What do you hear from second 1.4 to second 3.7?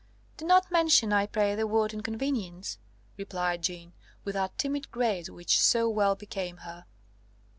the word inconvenience," replied